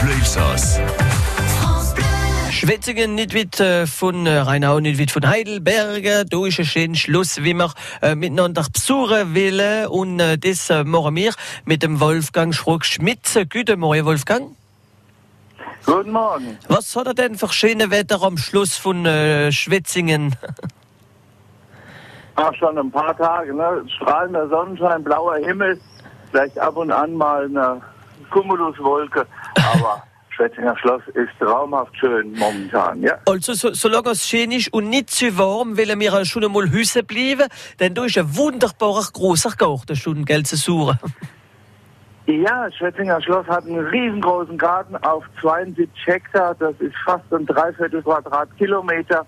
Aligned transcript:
Bleu 0.00 0.12
Elsass. 0.12 0.80
Schwetzingen 2.50 3.14
nicht 3.14 3.34
weit 3.34 3.60
äh, 3.60 3.86
von 3.86 4.26
äh, 4.26 4.38
Rheinau, 4.38 4.80
nicht 4.80 4.98
weit 5.00 5.10
von 5.10 5.26
Heidelberg. 5.28 6.28
Da 6.30 6.46
ist 6.46 6.58
ein 6.58 6.64
schöner 6.64 6.94
Schluss, 6.94 7.42
wie 7.42 7.54
wir 7.54 7.72
äh, 8.00 8.14
miteinander 8.14 8.64
besuchen 8.72 9.34
wollen. 9.34 9.86
Und 9.88 10.18
das 10.18 10.70
machen 10.84 11.16
wir 11.16 11.32
mit 11.64 11.82
dem 11.82 12.00
Wolfgang 12.00 12.54
Schrock-Schmitz. 12.54 13.38
Guten 13.50 13.80
Morgen, 13.80 14.04
Wolfgang. 14.06 14.56
Guten 15.84 16.12
Morgen. 16.12 16.58
Was 16.68 16.94
hat 16.96 17.06
er 17.06 17.14
denn 17.14 17.36
für 17.36 17.52
schöne 17.52 17.90
Wetter 17.90 18.22
am 18.22 18.38
Schluss 18.38 18.76
von 18.76 19.04
äh, 19.06 19.52
Schwetzingen? 19.52 20.36
Ach, 22.36 22.54
schon 22.54 22.78
ein 22.78 22.90
paar 22.90 23.16
Tage, 23.16 23.54
ne? 23.54 23.84
Strahlender 23.96 24.48
Sonnenschein, 24.48 25.04
blauer 25.04 25.36
Himmel, 25.36 25.78
vielleicht 26.30 26.58
ab 26.58 26.76
und 26.76 26.90
an 26.90 27.14
mal 27.14 27.44
eine 27.44 27.82
Cumuluswolke, 28.30 29.26
aber 29.74 30.02
Schwetzinger 30.30 30.76
Schloss 30.78 31.02
ist 31.14 31.28
traumhaft 31.38 31.94
schön 31.98 32.32
momentan, 32.32 33.02
ja. 33.02 33.18
Also, 33.26 33.52
so, 33.52 33.74
solange 33.74 34.10
es 34.10 34.26
schön 34.26 34.52
ist 34.52 34.72
und 34.72 34.88
nicht 34.88 35.10
zu 35.10 35.36
warm, 35.36 35.76
wollen 35.76 36.00
wir 36.00 36.24
schon 36.24 36.44
einmal 36.44 36.70
Hüsse 36.70 37.02
bleiben, 37.02 37.46
denn 37.78 37.94
da 37.94 38.04
ist 38.04 38.16
ein 38.16 38.36
wunderbarer 38.36 39.06
großer 39.12 39.50
Garten 39.50 39.96
schon, 39.96 40.24
gell, 40.24 40.44
zu 40.44 40.56
suchen. 40.56 40.98
Ja, 42.26 42.70
Schwetzinger 42.72 43.20
Schloss 43.20 43.46
hat 43.48 43.66
einen 43.66 43.84
riesengroßen 43.86 44.56
Garten 44.56 44.96
auf 44.98 45.24
72 45.40 45.90
Hektar, 46.06 46.54
das 46.54 46.74
ist 46.78 46.94
fast 47.04 47.24
ein 47.34 47.44
Dreiviertel 47.44 48.02
Quadratkilometer, 48.02 49.26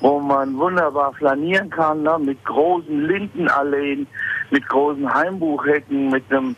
wo 0.00 0.18
man 0.20 0.56
wunderbar 0.58 1.14
flanieren 1.14 1.70
kann, 1.70 2.02
ne? 2.02 2.18
mit 2.18 2.44
großen 2.44 3.06
Lindenalleen, 3.06 4.06
mit 4.50 4.68
großen 4.68 5.12
Heimbuchhecken, 5.14 6.10
mit 6.10 6.24
einem 6.30 6.56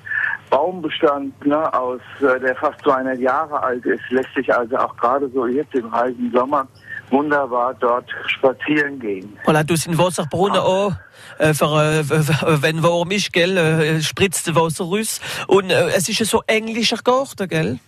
Baumbestand 0.57 1.47
ne, 1.47 1.73
aus, 1.75 2.01
äh, 2.21 2.41
der 2.41 2.57
fast 2.57 2.81
200 2.83 3.19
Jahre 3.19 3.63
alt 3.63 3.85
ist, 3.85 4.01
lässt 4.09 4.33
sich 4.35 4.49
also 4.55 4.75
auch 4.79 4.97
gerade 4.97 5.29
so 5.35 5.47
jetzt 5.47 5.75
im 5.75 5.93
heißen 5.93 6.33
Sommer 6.33 6.67
wunderbar 7.11 7.75
dort 7.75 8.07
spazieren 8.27 8.99
gehen. 8.99 9.37
Voilà, 9.45 9.63
du 9.63 9.77
sind 9.77 9.99
Wasserbrunnen 9.99 10.57
auch, 10.59 10.93
äh, 11.39 11.53
für, 11.53 11.67
äh, 12.01 12.03
für, 12.05 12.63
wenn 12.63 12.83
warm 12.83 13.11
ist, 13.11 13.33
gell, 13.35 13.57
äh, 13.59 14.01
spritzt 14.01 14.55
Wasser 14.55 14.85
raus. 14.85 15.21
Und 15.47 15.71
äh, 15.71 15.89
es 15.95 16.09
ist 16.09 16.25
so 16.25 16.43
englischer 16.47 16.97
Garten, 17.05 17.47
gell? 17.49 17.79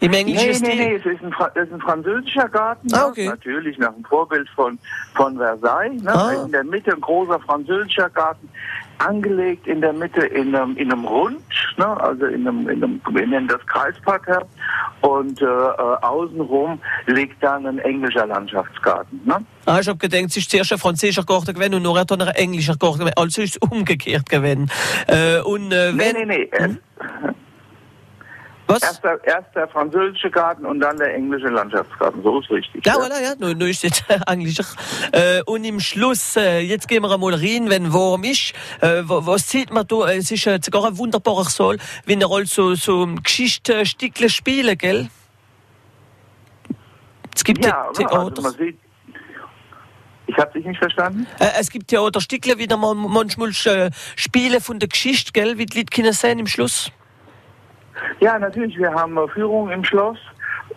Im 0.00 0.14
englischen 0.14 0.48
Nee, 0.48 0.54
Stil. 0.54 0.68
nee, 0.76 0.88
nee, 0.88 0.94
es 0.94 1.04
ist 1.04 1.22
ein, 1.22 1.30
Fra 1.30 1.50
es 1.54 1.66
ist 1.68 1.74
ein 1.74 1.80
französischer 1.82 2.48
Garten, 2.48 2.88
Ah, 2.94 3.00
ne? 3.00 3.06
okay. 3.08 3.26
natürlich 3.26 3.76
nach 3.76 3.92
dem 3.92 4.04
Vorbild 4.04 4.48
von, 4.56 4.78
von 5.14 5.36
Versailles. 5.36 6.02
Ne? 6.02 6.14
Ah. 6.14 6.32
In 6.46 6.52
der 6.52 6.64
Mitte 6.64 6.92
ein 6.94 7.02
großer 7.02 7.38
französischer 7.40 8.08
Garten, 8.08 8.48
angelegt 9.00 9.66
in 9.66 9.80
der 9.80 9.92
Mitte 9.92 10.20
in 10.20 10.54
einem, 10.54 10.76
in 10.76 10.92
einem 10.92 11.04
Rund, 11.04 11.40
ne? 11.76 12.00
also 12.00 12.26
in 12.26 12.46
einem, 12.46 12.68
in 12.68 12.84
einem, 12.84 13.00
wir 13.10 13.26
nennen 13.26 13.48
das 13.48 13.64
Kreisparterre. 13.66 14.46
Und 15.00 15.40
äh, 15.40 15.44
äh, 15.44 15.46
außenrum 15.46 16.78
liegt 17.06 17.42
dann 17.42 17.66
ein 17.66 17.78
englischer 17.78 18.26
Landschaftsgarten. 18.26 19.20
Ne? 19.24 19.44
Ah, 19.64 19.78
ich 19.80 19.88
hab 19.88 19.98
gedacht, 19.98 20.24
es 20.26 20.36
ist 20.36 20.50
zuerst 20.50 20.72
ein 20.72 20.78
französischer 20.78 21.24
Garten 21.24 21.54
gewesen 21.54 21.74
und 21.74 21.82
nachher 21.82 22.04
dann 22.04 22.20
ein 22.20 22.34
englischer 22.34 22.76
Garten 22.76 23.00
gewesen. 23.00 23.16
Also 23.16 23.42
ist 23.42 23.56
es 23.56 23.70
umgekehrt 23.70 24.28
gewesen. 24.28 24.70
Äh, 25.06 25.40
und 25.40 25.72
äh, 25.72 25.92
Nee, 25.92 25.98
wenn... 25.98 26.28
nee, 26.28 26.36
nee. 26.36 26.50
Erst, 26.52 26.78
Was? 28.70 28.82
erst, 28.82 29.04
der, 29.04 29.24
erst 29.24 29.54
der 29.54 29.68
französische 29.68 30.30
Garten 30.30 30.64
und 30.66 30.80
dann 30.80 30.96
der 30.96 31.14
englische 31.14 31.48
Landschaftsgarten. 31.48 32.22
So 32.22 32.40
ist 32.40 32.50
richtig. 32.50 32.84
Ja, 32.86 32.94
ja. 32.94 32.98
voilà, 33.00 33.22
ja, 33.22 33.34
nun, 33.38 33.58
nun 33.58 33.68
ist 33.68 33.82
jetzt 33.82 34.04
englischer. 34.26 34.64
Äh, 35.12 35.42
und 35.46 35.64
im 35.64 35.80
Schluss, 35.80 36.36
äh, 36.36 36.60
jetzt 36.60 36.88
gehen 36.88 37.02
wir 37.02 37.10
einmal 37.12 37.34
rein, 37.34 37.68
wenn 37.70 37.92
warm 37.92 38.24
ist. 38.24 38.52
Äh, 38.80 39.02
wa- 39.04 39.20
was 39.24 39.48
sieht 39.48 39.70
man 39.72 39.86
da? 39.86 40.08
Es 40.10 40.30
ist 40.30 40.46
äh, 40.46 40.58
sogar 40.62 40.86
ein 40.86 40.96
wunderbarer 40.98 41.44
Saal, 41.44 41.78
wenn 42.06 42.20
er 42.20 42.30
also 42.30 42.74
so 42.74 43.06
Geschichte 43.22 43.84
spielen, 43.86 44.78
gell? 44.78 45.08
Es 47.34 47.44
gibt 47.44 47.64
Ja, 47.64 47.88
The 47.94 48.04
also 48.06 48.42
man 48.42 48.52
sieht. 48.54 48.78
Ich 50.26 50.36
habe 50.36 50.52
dich 50.52 50.64
nicht 50.64 50.78
verstanden. 50.78 51.26
Äh, 51.40 51.48
es 51.58 51.70
gibt 51.70 51.88
Theaterstücke, 51.88 52.56
wie 52.58 52.68
man 52.68 52.96
manchmal 52.96 53.50
äh, 53.64 53.90
Spiele 54.14 54.60
von 54.60 54.78
der 54.78 54.88
Geschichte, 54.88 55.32
gell, 55.32 55.58
wie 55.58 55.66
die 55.66 55.78
Leute 55.78 55.90
können 55.90 56.12
sehen 56.12 56.38
im 56.38 56.46
Schluss. 56.46 56.92
Ja, 58.20 58.38
natürlich. 58.38 58.76
Wir 58.78 58.92
haben 58.92 59.16
äh, 59.16 59.28
Führungen 59.28 59.72
im 59.72 59.84
Schloss 59.84 60.18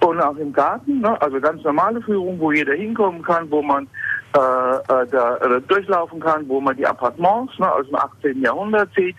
und 0.01 0.21
auch 0.21 0.37
im 0.37 0.53
Garten. 0.53 1.01
Ne? 1.01 1.21
Also 1.21 1.39
ganz 1.39 1.63
normale 1.63 2.01
Führungen, 2.01 2.39
wo 2.39 2.51
jeder 2.51 2.73
hinkommen 2.73 3.21
kann, 3.21 3.49
wo 3.49 3.61
man 3.61 3.87
äh, 4.35 4.39
äh, 4.39 5.07
da 5.11 5.37
äh, 5.37 5.61
durchlaufen 5.61 6.19
kann, 6.19 6.47
wo 6.49 6.59
man 6.59 6.75
die 6.75 6.87
Appartements 6.87 7.57
ne, 7.59 7.71
aus 7.71 7.85
dem 7.85 7.95
18. 7.95 8.41
Jahrhundert 8.41 8.89
sieht, 8.95 9.15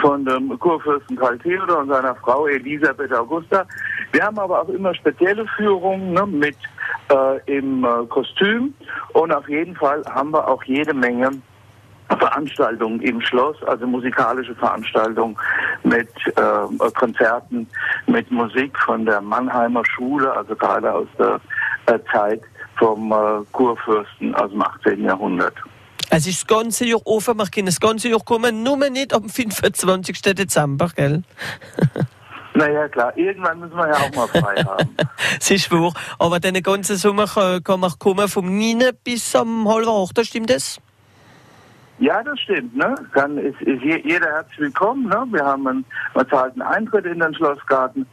von 0.00 0.24
dem 0.24 0.58
Kurfürsten 0.58 1.16
Karl 1.16 1.38
Theodor 1.38 1.80
und 1.80 1.88
seiner 1.88 2.14
Frau 2.14 2.46
Elisabeth 2.46 3.12
Augusta. 3.12 3.66
Wir 4.12 4.22
haben 4.22 4.38
aber 4.38 4.62
auch 4.62 4.68
immer 4.68 4.94
spezielle 4.94 5.46
Führungen 5.56 6.12
ne, 6.14 6.26
mit 6.26 6.56
äh, 7.10 7.58
im 7.58 7.84
äh, 7.84 8.06
Kostüm 8.08 8.72
und 9.12 9.32
auf 9.32 9.48
jeden 9.48 9.76
Fall 9.76 10.02
haben 10.06 10.30
wir 10.30 10.48
auch 10.48 10.62
jede 10.64 10.94
Menge 10.94 11.30
Veranstaltungen 12.36 13.00
im 13.00 13.20
Schloss, 13.22 13.56
also 13.66 13.86
musikalische 13.86 14.54
Veranstaltungen 14.54 15.36
mit 15.84 16.08
äh, 16.36 16.90
Konzerten, 16.94 17.66
mit 18.06 18.30
Musik 18.30 18.78
von 18.84 19.06
der 19.06 19.22
Mannheimer 19.22 19.82
Schule, 19.86 20.30
also 20.32 20.54
gerade 20.54 20.92
aus 20.92 21.08
der 21.18 21.40
äh, 21.86 21.98
Zeit 22.12 22.42
vom 22.78 23.10
äh, 23.10 23.44
Kurfürsten 23.52 24.34
aus 24.34 24.50
dem 24.50 24.62
18. 24.62 25.04
Jahrhundert. 25.04 25.54
Es 26.10 26.26
ist 26.26 26.42
das 26.42 26.46
ganze 26.46 26.84
Jahr 26.84 27.00
offen, 27.06 27.36
man 27.38 27.50
kann 27.50 27.66
das 27.66 27.80
ganze 27.80 28.10
Jahr 28.10 28.20
kommen, 28.20 28.62
nur 28.62 28.76
nicht 28.90 29.14
am 29.14 29.28
25. 29.28 30.20
Dezember, 30.22 30.90
gell? 30.94 31.22
Naja, 32.54 32.88
klar, 32.88 33.14
irgendwann 33.18 33.60
müssen 33.60 33.76
wir 33.76 33.86
ja 33.86 33.96
auch 33.96 34.14
mal 34.14 34.28
frei 34.28 34.64
haben. 34.64 34.96
Es 35.38 35.50
ist 35.50 35.70
wahr. 35.70 35.92
Aber 36.18 36.40
den 36.40 36.62
ganzen 36.62 36.96
Sommer 36.96 37.26
kann 37.26 37.80
man 37.80 37.92
kommen 37.98 38.28
vom 38.28 38.46
9 38.46 38.92
bis 39.04 39.36
am 39.36 39.68
halb 39.68 39.86
8, 39.86 40.24
stimmt 40.24 40.48
das? 40.48 40.80
Ja, 41.98 42.22
das 42.22 42.38
stimmt. 42.40 42.76
Ne? 42.76 42.94
Dann 43.14 43.38
ist, 43.38 43.60
ist 43.62 43.82
je- 43.82 44.02
jeder 44.04 44.26
herzlich 44.26 44.58
willkommen. 44.58 45.08
Ne? 45.08 45.24
Wir 45.30 45.44
haben 45.44 45.66
einen, 45.66 45.84
man 46.14 46.28
zahlt 46.28 46.52
einen 46.52 46.62
Eintritt 46.62 47.06
in 47.06 47.20
den 47.20 47.34
Schlossgarten 47.34 48.06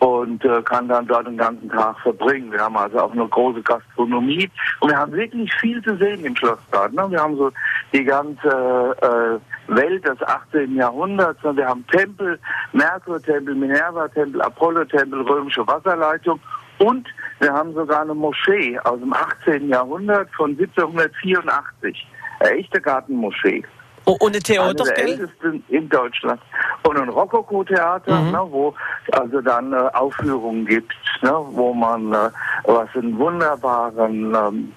und 0.00 0.44
äh, 0.44 0.62
kann 0.62 0.88
dann 0.88 1.06
dort 1.06 1.26
den 1.26 1.38
ganzen 1.38 1.68
Tag 1.70 1.98
verbringen. 2.00 2.52
Wir 2.52 2.60
haben 2.60 2.76
also 2.76 2.98
auch 3.00 3.12
eine 3.12 3.26
große 3.26 3.62
Gastronomie 3.62 4.50
und 4.80 4.90
wir 4.90 4.98
haben 4.98 5.12
wirklich 5.12 5.52
viel 5.54 5.82
zu 5.82 5.96
sehen 5.96 6.22
im 6.24 6.36
Schlossgarten. 6.36 6.96
Ne? 6.96 7.10
Wir 7.10 7.20
haben 7.22 7.36
so 7.36 7.50
die 7.94 8.04
ganze 8.04 9.40
äh, 9.68 9.74
Welt 9.74 10.04
des 10.06 10.22
18. 10.22 10.76
Jahrhunderts. 10.76 11.42
Ne? 11.42 11.56
Wir 11.56 11.66
haben 11.66 11.86
Tempel, 11.86 12.38
Merkur-Tempel, 12.72 13.54
Minerva-Tempel, 13.54 14.42
Apollo-Tempel, 14.42 15.22
römische 15.22 15.66
Wasserleitung 15.66 16.40
und 16.78 17.08
wir 17.40 17.52
haben 17.54 17.72
sogar 17.72 18.02
eine 18.02 18.14
Moschee 18.14 18.78
aus 18.80 19.00
dem 19.00 19.14
18. 19.14 19.68
Jahrhundert 19.68 20.28
von 20.34 20.50
1784. 20.50 22.06
Eine 22.40 22.50
echte 22.58 22.80
Gartenmoschee. 22.80 23.62
Oh, 24.06 24.16
und 24.20 24.34
ein 24.34 24.42
Theater, 24.42 24.82
Eine 24.84 24.94
der 24.94 25.04
gell? 25.04 25.08
ältesten 25.20 25.64
in 25.68 25.88
Deutschland. 25.88 26.40
Und 26.88 26.96
ein 26.98 27.08
Rokoko-Theater, 27.10 28.18
Mhm. 28.22 28.30
ne, 28.32 28.46
wo 28.48 28.74
also 29.12 29.40
dann 29.42 29.72
äh, 29.72 29.76
Aufführungen 29.92 30.66
gibt, 30.66 30.94
ne, 31.22 31.32
wo 31.50 31.72
man 31.74 32.12
äh, 32.12 32.30
was 32.64 32.88
einen 32.96 33.16
wunderbaren 33.18 34.34
ähm, 34.34 34.72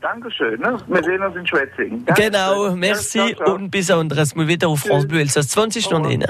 danke 0.00 0.30
schön. 0.30 0.60
Ne? 0.60 0.78
Wir 0.86 1.02
sehen 1.02 1.22
uns 1.22 1.34
in 1.36 1.46
Schwetzingen. 1.46 2.04
Danke 2.06 2.22
Genau, 2.22 2.68
schön. 2.68 2.78
merci 2.78 3.18
Ja, 3.18 3.24
ciao, 3.26 3.36
ciao. 3.44 3.54
und 3.56 3.70
bis 3.70 3.90
anderes 3.90 4.34
Mal 4.36 4.46
wieder 4.46 4.68
auf 4.68 4.80
France 4.80 5.06
Bleu, 5.08 5.18
Elsass 5.20 5.48
20 5.48 5.84
Stunden. 5.84 6.24